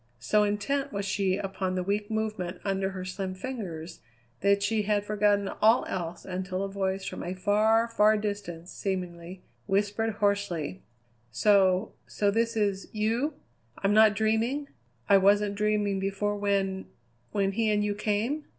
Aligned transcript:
So 0.17 0.41
intent 0.41 0.91
was 0.91 1.05
she 1.05 1.37
upon 1.37 1.75
the 1.75 1.83
weak 1.83 2.09
movement 2.09 2.59
under 2.65 2.89
her 2.89 3.05
slim 3.05 3.35
fingers 3.35 3.99
that 4.39 4.63
she 4.63 4.81
had 4.81 5.05
forgotten 5.05 5.47
all 5.61 5.85
else 5.85 6.25
until 6.25 6.63
a 6.63 6.71
voice 6.71 7.05
from 7.05 7.21
a 7.21 7.35
far, 7.35 7.87
far 7.87 8.17
distance 8.17 8.71
seemingly, 8.71 9.43
whispered 9.67 10.13
hoarsely: 10.15 10.81
"So 11.29 11.93
so 12.07 12.31
this 12.31 12.57
is 12.57 12.87
you? 12.91 13.35
I'm 13.77 13.93
not 13.93 14.15
dreaming? 14.15 14.69
I 15.07 15.17
wasn't 15.19 15.53
dreaming 15.53 15.99
before 15.99 16.35
when 16.35 16.87
when 17.31 17.51
he 17.51 17.69
and 17.69 17.83
you 17.83 17.93
came?" 17.93 18.45